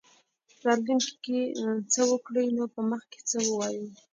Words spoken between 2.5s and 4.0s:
نو په مخ کې څه ووایو.